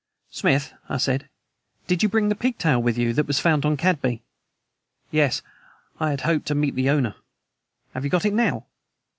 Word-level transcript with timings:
"Smith," 0.31 0.73
I 0.89 0.97
said, 0.97 1.29
"did 1.85 2.01
you 2.01 2.09
bring 2.09 2.29
the 2.29 2.35
pigtail 2.35 2.81
with 2.81 2.97
you 2.97 3.13
that 3.13 3.27
was 3.27 3.37
found 3.39 3.65
on 3.67 3.77
Cadby?" 3.77 4.23
"Yes. 5.11 5.43
I 5.99 6.09
had 6.09 6.21
hoped 6.21 6.47
to 6.47 6.55
meet 6.55 6.73
the 6.73 6.89
owner." 6.89 7.13
"Have 7.93 8.03
you 8.03 8.09
got 8.09 8.25
it 8.25 8.33
now?" 8.33 8.65